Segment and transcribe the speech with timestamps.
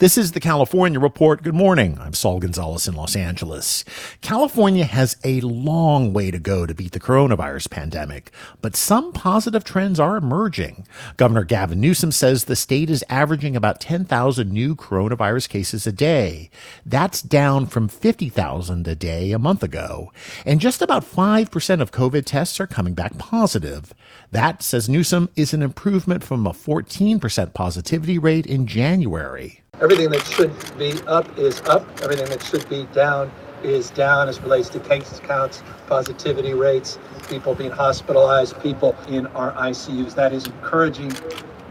[0.00, 1.42] This is the California Report.
[1.42, 1.98] Good morning.
[2.00, 3.84] I'm Saul Gonzalez in Los Angeles.
[4.22, 8.30] California has a long way to go to beat the coronavirus pandemic,
[8.62, 10.86] but some positive trends are emerging.
[11.18, 16.48] Governor Gavin Newsom says the state is averaging about 10,000 new coronavirus cases a day.
[16.86, 20.14] That's down from 50,000 a day a month ago.
[20.46, 23.92] And just about 5% of COVID tests are coming back positive.
[24.30, 29.59] That, says Newsom, is an improvement from a 14% positivity rate in January.
[29.80, 31.86] Everything that should be up is up.
[32.02, 33.32] Everything that should be down
[33.62, 36.98] is down as relates to case counts, positivity rates,
[37.30, 40.14] people being hospitalized, people in our ICUs.
[40.14, 41.12] That is encouraging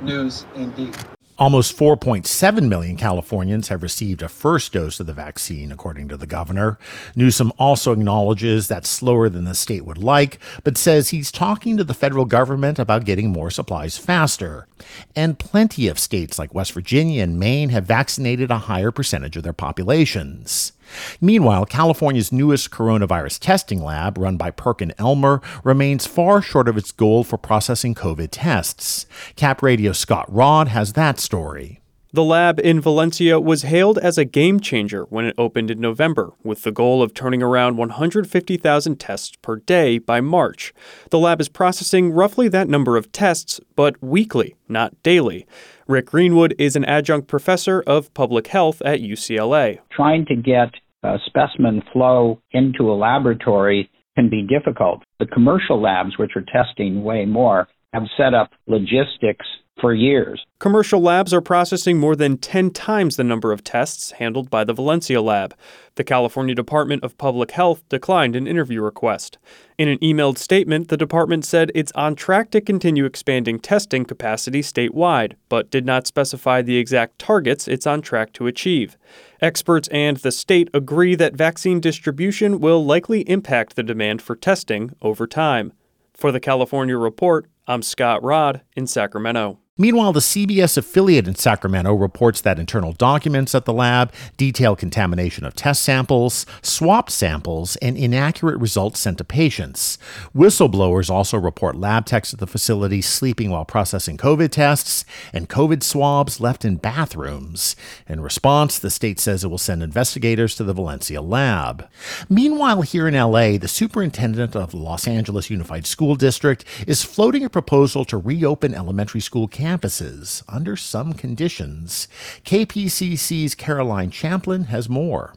[0.02, 0.96] news indeed.
[1.40, 6.28] Almost 4.7 million Californians have received a first dose of the vaccine, according to the
[6.28, 6.78] governor.
[7.16, 11.86] Newsom also acknowledges that's slower than the state would like, but says he's talking to
[11.86, 14.68] the federal government about getting more supplies faster.
[15.16, 19.44] And plenty of states like West Virginia and Maine have vaccinated a higher percentage of
[19.44, 20.74] their populations.
[21.22, 26.92] Meanwhile, California's newest coronavirus testing lab, run by Perkin Elmer, remains far short of its
[26.92, 29.06] goal for processing COVID tests.
[29.36, 31.82] Cap Radio Scott Rodd has that story.
[32.12, 36.32] The lab in Valencia was hailed as a game changer when it opened in November,
[36.44, 40.74] with the goal of turning around 150,000 tests per day by March.
[41.12, 45.46] The lab is processing roughly that number of tests, but weekly, not daily.
[45.88, 49.78] Rick Greenwood is an adjunct professor of public health at UCLA.
[49.92, 55.04] Trying to get a specimen flow into a laboratory can be difficult.
[55.20, 59.46] The commercial labs, which are testing way more, have set up logistics
[59.80, 60.46] for years.
[60.60, 64.74] Commercial labs are processing more than 10 times the number of tests handled by the
[64.74, 65.56] Valencia lab.
[65.96, 69.38] The California Department of Public Health declined an interview request.
[69.78, 74.62] In an emailed statement, the department said it's on track to continue expanding testing capacity
[74.62, 78.98] statewide, but did not specify the exact targets it's on track to achieve.
[79.42, 84.92] Experts and the state agree that vaccine distribution will likely impact the demand for testing
[85.02, 85.72] over time.
[86.14, 89.60] For the California Report, I'm Scott Rodd in Sacramento.
[89.82, 95.46] Meanwhile, the CBS affiliate in Sacramento reports that internal documents at the lab detail contamination
[95.46, 99.98] of test samples, swapped samples, and inaccurate results sent to patients.
[100.36, 105.82] Whistleblowers also report lab techs at the facility sleeping while processing COVID tests and COVID
[105.82, 107.78] swabs left in bathrooms.
[108.06, 111.88] In response, the state says it will send investigators to the Valencia lab.
[112.28, 117.46] Meanwhile, here in LA, the superintendent of the Los Angeles Unified School District is floating
[117.46, 122.08] a proposal to reopen elementary school campuses campuses under some conditions.
[122.44, 125.36] KPCC's Caroline Champlin has more.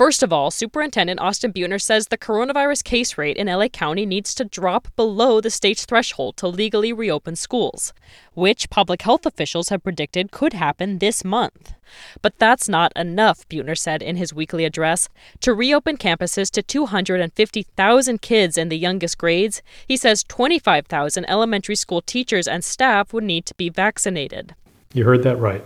[0.00, 4.34] First of all, Superintendent Austin Beutner says the coronavirus case rate in LA County needs
[4.34, 7.92] to drop below the state's threshold to legally reopen schools,
[8.32, 11.74] which public health officials have predicted could happen this month.
[12.22, 15.10] But that's not enough, Beutner said in his weekly address.
[15.40, 22.00] To reopen campuses to 250,000 kids in the youngest grades, he says 25,000 elementary school
[22.00, 24.54] teachers and staff would need to be vaccinated.
[24.94, 25.62] You heard that right.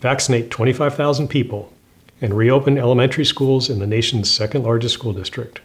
[0.00, 1.72] Vaccinate 25,000 people
[2.20, 5.60] and reopen elementary schools in the nation's second largest school district.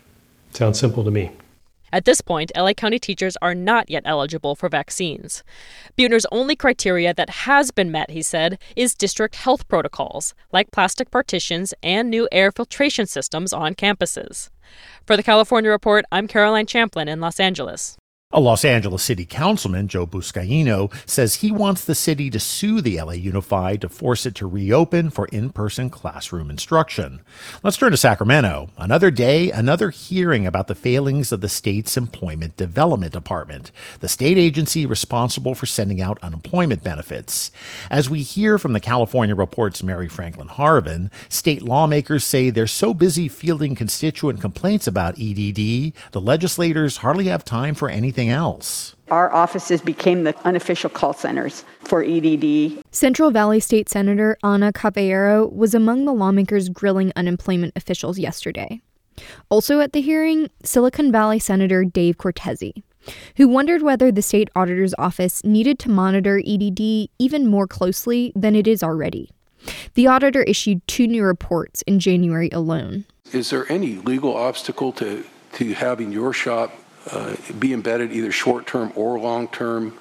[0.52, 1.32] Sounds simple to me.
[1.94, 5.44] At this point, LA County teachers are not yet eligible for vaccines.
[5.98, 11.12] Beutner's only criteria that has been met, he said, is district health protocols, like plastic
[11.12, 14.50] partitions and new air filtration systems on campuses.
[15.06, 17.98] For the California Report, I'm Caroline Champlin in Los Angeles.
[18.34, 23.02] A Los Angeles City Councilman, Joe Buscaino, says he wants the city to sue the
[23.02, 27.20] LA Unified to force it to reopen for in person classroom instruction.
[27.62, 28.70] Let's turn to Sacramento.
[28.78, 33.70] Another day, another hearing about the failings of the state's Employment Development Department,
[34.00, 37.52] the state agency responsible for sending out unemployment benefits.
[37.90, 42.94] As we hear from the California Report's Mary Franklin Harvin, state lawmakers say they're so
[42.94, 48.96] busy fielding constituent complaints about EDD, the legislators hardly have time for anything anything else.
[49.10, 52.84] Our offices became the unofficial call centers for EDD.
[52.92, 58.82] Central Valley State Senator Anna Caballero was among the lawmakers grilling unemployment officials yesterday.
[59.50, 62.84] Also at the hearing, Silicon Valley Senator Dave Cortese,
[63.36, 68.56] who wondered whether the state auditor's office needed to monitor EDD even more closely than
[68.56, 69.30] it is already.
[69.96, 73.06] The auditor issued two new reports in January alone.
[73.34, 75.24] Is there any legal obstacle to,
[75.54, 76.72] to having your shop
[77.10, 79.98] uh, be embedded either short term or long term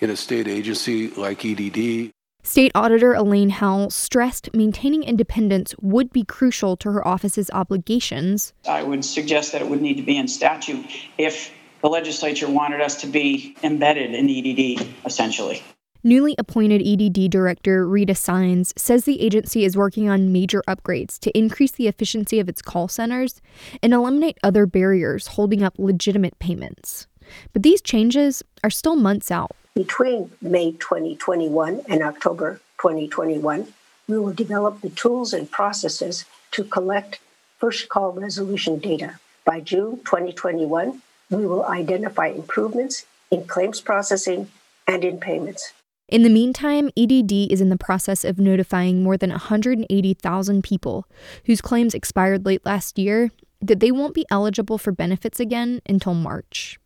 [0.00, 2.12] in a state agency like EDD.
[2.42, 8.54] State Auditor Elaine Howle stressed maintaining independence would be crucial to her office's obligations.
[8.66, 10.86] I would suggest that it would need to be in statute
[11.18, 11.52] if
[11.82, 15.62] the legislature wanted us to be embedded in EDD, essentially.
[16.02, 21.36] Newly appointed EDD Director Rita Saenz says the agency is working on major upgrades to
[21.36, 23.42] increase the efficiency of its call centers
[23.82, 27.06] and eliminate other barriers holding up legitimate payments.
[27.52, 29.54] But these changes are still months out.
[29.74, 33.66] Between May 2021 and October 2021,
[34.08, 37.20] we will develop the tools and processes to collect
[37.58, 39.20] first call resolution data.
[39.44, 44.50] By June 2021, we will identify improvements in claims processing
[44.88, 45.74] and in payments.
[46.10, 51.06] In the meantime, EDD is in the process of notifying more than 180,000 people
[51.44, 53.30] whose claims expired late last year
[53.62, 56.80] that they won't be eligible for benefits again until March.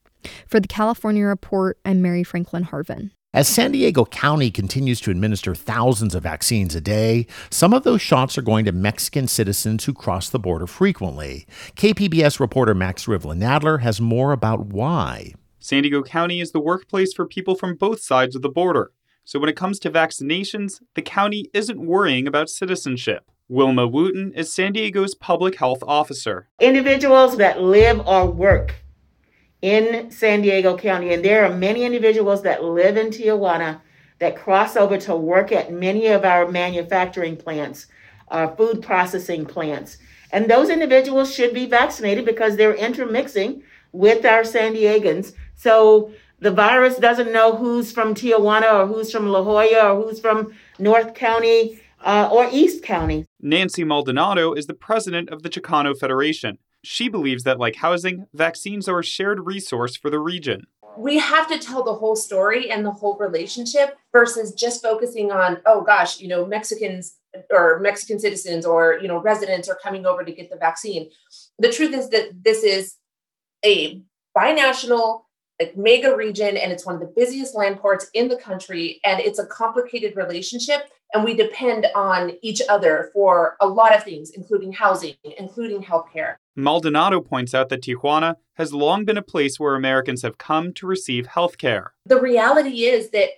[0.46, 3.12] For the California Report, I'm Mary Franklin Harvin.
[3.32, 8.02] As San Diego County continues to administer thousands of vaccines a day, some of those
[8.02, 11.46] shots are going to Mexican citizens who cross the border frequently.
[11.76, 15.32] KPBS reporter Max Rivlin Nadler has more about why.
[15.60, 18.92] San Diego County is the workplace for people from both sides of the border.
[19.24, 23.30] So when it comes to vaccinations, the county isn't worrying about citizenship.
[23.48, 26.48] Wilma Wooten is San Diego's public health officer.
[26.60, 28.74] Individuals that live or work
[29.62, 33.80] in San Diego County, and there are many individuals that live in Tijuana
[34.18, 37.86] that cross over to work at many of our manufacturing plants,
[38.28, 39.96] our food processing plants.
[40.32, 43.62] And those individuals should be vaccinated because they're intermixing
[43.92, 45.32] with our San Diegans.
[45.54, 50.20] So the virus doesn't know who's from Tijuana or who's from La Jolla or who's
[50.20, 53.24] from North County uh, or East County.
[53.40, 56.58] Nancy Maldonado is the president of the Chicano Federation.
[56.82, 60.66] She believes that, like housing, vaccines are a shared resource for the region.
[60.98, 65.58] We have to tell the whole story and the whole relationship versus just focusing on,
[65.66, 67.16] oh gosh, you know, Mexicans
[67.50, 71.10] or Mexican citizens or, you know, residents are coming over to get the vaccine.
[71.58, 72.96] The truth is that this is
[73.64, 74.02] a
[74.36, 75.23] binational
[75.60, 79.20] like mega region and it's one of the busiest land ports in the country and
[79.20, 84.30] it's a complicated relationship and we depend on each other for a lot of things
[84.30, 86.36] including housing including healthcare.
[86.56, 90.86] Maldonado points out that tijuana has long been a place where americans have come to
[90.86, 91.88] receive healthcare.
[92.06, 93.30] The reality is that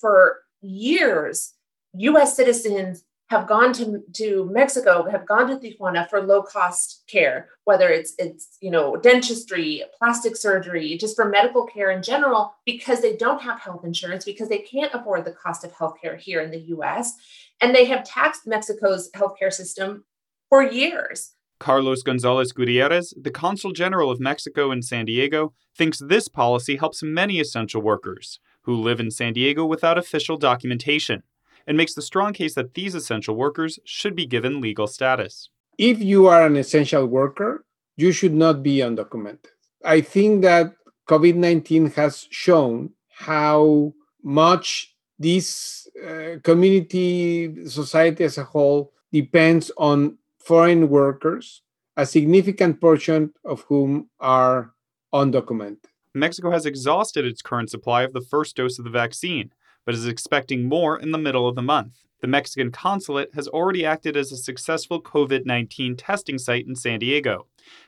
[0.00, 1.54] for years
[1.94, 7.50] us citizens have gone to, to Mexico, have gone to Tijuana for low cost care,
[7.64, 13.00] whether it's it's you know dentistry, plastic surgery, just for medical care in general, because
[13.00, 16.50] they don't have health insurance, because they can't afford the cost of healthcare here in
[16.50, 17.14] the US.
[17.60, 20.04] And they have taxed Mexico's healthcare system
[20.48, 21.34] for years.
[21.60, 27.02] Carlos Gonzalez Gutierrez, the Consul General of Mexico in San Diego, thinks this policy helps
[27.02, 31.24] many essential workers who live in San Diego without official documentation
[31.68, 35.50] and makes the strong case that these essential workers should be given legal status.
[35.76, 39.52] If you are an essential worker, you should not be undocumented.
[39.84, 40.72] I think that
[41.06, 50.16] COVID 19 has shown how much this uh, community, society as a whole, depends on
[50.38, 51.62] foreign workers,
[51.96, 54.72] a significant portion of whom are
[55.12, 55.84] undocumented.
[56.14, 59.52] Mexico has exhausted its current supply of the first dose of the vaccine,
[59.88, 62.04] but is expecting more in the middle of the month.
[62.20, 66.98] The Mexican consulate has already acted as a successful COVID 19 testing site in San
[66.98, 67.46] Diego,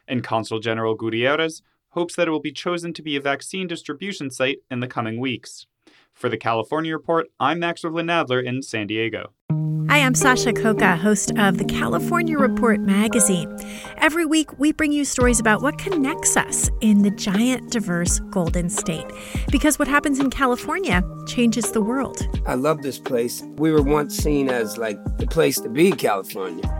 [0.09, 4.30] and Consul General Gutierrez hopes that it will be chosen to be a vaccine distribution
[4.30, 5.66] site in the coming weeks.
[6.21, 9.33] For the California Report, I'm Max Rivlin Nadler in San Diego.
[9.89, 13.57] Hi, I'm Sasha Khokha, host of the California Report magazine.
[13.97, 18.69] Every week, we bring you stories about what connects us in the giant, diverse Golden
[18.69, 19.07] State.
[19.50, 22.29] Because what happens in California changes the world.
[22.47, 23.43] I love this place.
[23.57, 26.80] We were once seen as like the place to be, California.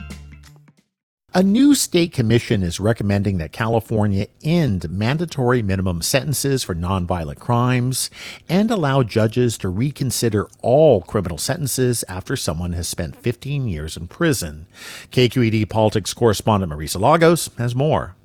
[1.33, 8.09] A new state commission is recommending that California end mandatory minimum sentences for nonviolent crimes
[8.49, 14.09] and allow judges to reconsider all criminal sentences after someone has spent 15 years in
[14.09, 14.67] prison.
[15.13, 18.17] KQED politics correspondent Marisa Lagos has more.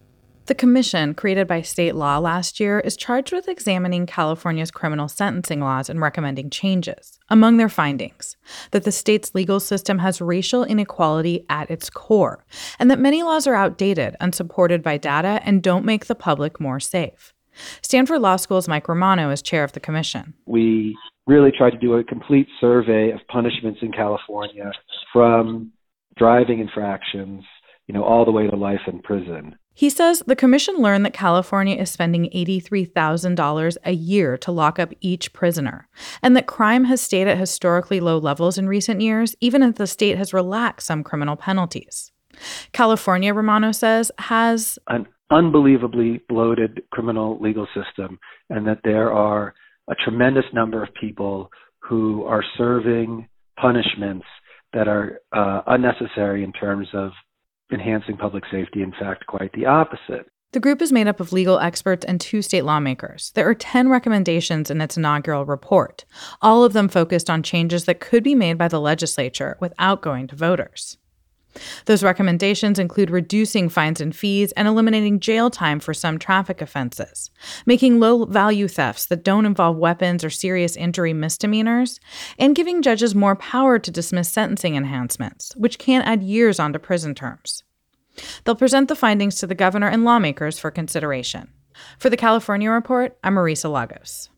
[0.47, 5.59] The commission, created by state law last year, is charged with examining California's criminal sentencing
[5.61, 7.19] laws and recommending changes.
[7.29, 8.37] Among their findings,
[8.71, 12.45] that the state's legal system has racial inequality at its core,
[12.79, 16.79] and that many laws are outdated, unsupported by data, and don't make the public more
[16.79, 17.35] safe.
[17.83, 20.35] Stanford Law School's Mike Romano is chair of the commission.
[20.47, 24.71] We really tried to do a complete survey of punishments in California
[25.13, 25.73] from
[26.17, 27.43] driving infractions,
[27.89, 29.57] you know, all the way to life in prison.
[29.77, 34.95] He says the commission learned that California is spending $83,000 a year to lock up
[35.03, 35.87] each prisoner,
[36.23, 39.87] and that crime has stayed at historically low levels in recent years, even as the
[39.87, 42.11] state has relaxed some criminal penalties.
[42.73, 48.19] California, Romano says, has an unbelievably bloated criminal legal system,
[48.49, 49.55] and that there are
[49.91, 53.29] a tremendous number of people who are serving
[53.61, 54.25] punishments
[54.73, 57.13] that are uh, unnecessary in terms of
[57.73, 58.83] enhancing public safety.
[58.83, 60.27] In fact, quite the opposite.
[60.53, 63.33] The group is made up of legal experts and two state lawmakers.
[63.35, 66.05] There are 10 recommendations in its inaugural report,
[66.41, 70.29] all of them focused on changes that could be made by the legislature without going
[70.29, 70.97] to voters.
[71.87, 77.31] Those recommendations include reducing fines and fees and eliminating jail time for some traffic offenses,
[77.65, 82.01] making low value thefts that don't involve weapons or serious injury misdemeanors,
[82.39, 87.15] and giving judges more power to dismiss sentencing enhancements, which can add years onto prison
[87.15, 87.65] terms.
[88.45, 91.49] They'll present the findings to the governor and lawmakers for consideration.
[91.99, 94.31] For the California Report, I'm Marisa Lagos.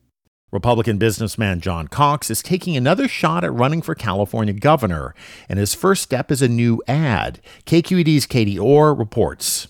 [0.50, 5.14] Republican businessman John Cox is taking another shot at running for California governor,
[5.47, 7.40] and his first step is a new ad.
[7.67, 9.69] KQED's Katie Orr reports.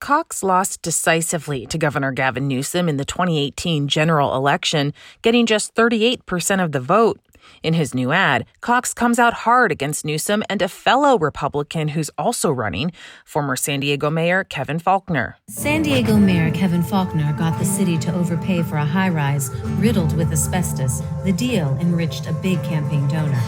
[0.00, 6.64] Cox lost decisively to Governor Gavin Newsom in the 2018 general election, getting just 38%
[6.64, 7.20] of the vote.
[7.62, 12.10] In his new ad, Cox comes out hard against Newsom and a fellow Republican who's
[12.16, 12.92] also running,
[13.24, 15.34] former San Diego Mayor Kevin Faulconer.
[15.48, 20.16] San Diego Mayor Kevin Faulconer got the city to overpay for a high rise riddled
[20.16, 21.02] with asbestos.
[21.24, 23.42] The deal enriched a big campaign donor.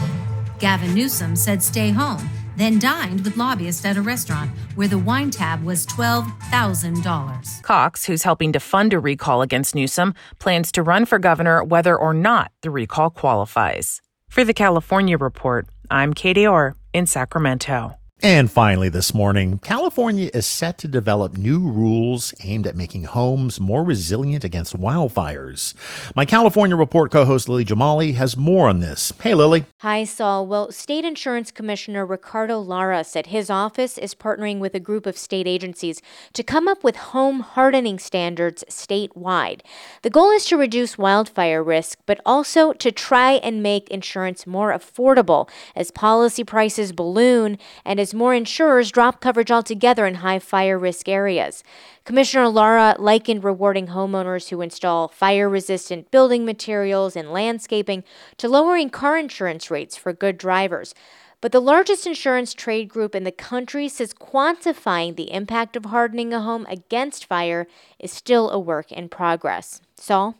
[0.59, 5.31] Gavin Newsom said stay home, then dined with lobbyists at a restaurant where the wine
[5.31, 7.61] tab was $12,000.
[7.63, 11.97] Cox, who's helping to fund a recall against Newsom, plans to run for governor whether
[11.97, 14.01] or not the recall qualifies.
[14.29, 17.97] For the California Report, I'm Katie Orr in Sacramento.
[18.25, 23.59] And finally, this morning, California is set to develop new rules aimed at making homes
[23.59, 25.73] more resilient against wildfires.
[26.15, 29.11] My California Report co host Lily Jamali has more on this.
[29.21, 29.65] Hey, Lily.
[29.79, 30.47] Hi, Saul.
[30.47, 35.17] Well, State Insurance Commissioner Ricardo Lara said his office is partnering with a group of
[35.17, 36.01] state agencies
[36.31, 39.59] to come up with home hardening standards statewide.
[40.01, 44.71] The goal is to reduce wildfire risk, but also to try and make insurance more
[44.71, 50.77] affordable as policy prices balloon and as more insurers drop coverage altogether in high fire
[50.77, 51.63] risk areas.
[52.05, 58.03] Commissioner Lara likened rewarding homeowners who install fire resistant building materials and landscaping
[58.37, 60.93] to lowering car insurance rates for good drivers.
[61.41, 66.33] But the largest insurance trade group in the country says quantifying the impact of hardening
[66.33, 67.67] a home against fire
[67.99, 69.81] is still a work in progress.
[69.97, 70.37] Saul?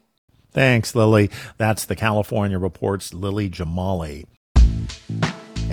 [0.51, 1.29] Thanks, Lily.
[1.57, 4.25] That's the California Report's Lily Jamali.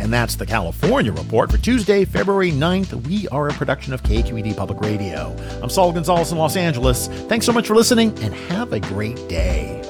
[0.01, 3.07] And that's the California Report for Tuesday, February 9th.
[3.07, 5.37] We are a production of KQED Public Radio.
[5.63, 7.09] I'm Saul Gonzalez in Los Angeles.
[7.29, 9.83] Thanks so much for listening and have a great day.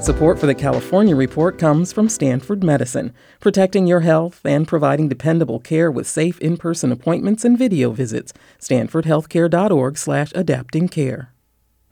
[0.00, 5.58] Support for the California Report comes from Stanford Medicine, protecting your health and providing dependable
[5.58, 8.32] care with safe in-person appointments and video visits.
[8.60, 11.32] StanfordHealthcare.org/slash-adapting care.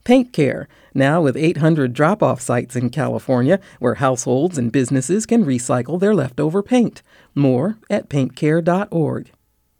[0.05, 5.45] Paint Care, now with 800 drop off sites in California where households and businesses can
[5.45, 7.03] recycle their leftover paint.
[7.35, 9.31] More at paintcare.org.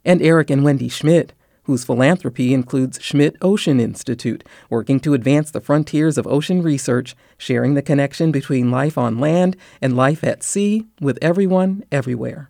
[0.05, 1.33] And Eric and Wendy Schmidt,
[1.63, 7.75] whose philanthropy includes Schmidt Ocean Institute, working to advance the frontiers of ocean research, sharing
[7.75, 12.49] the connection between life on land and life at sea with everyone, everywhere.